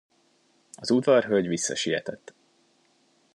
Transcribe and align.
Az 0.75 0.91
udvarhölgy 0.91 1.47
visszasietett. 1.47 2.33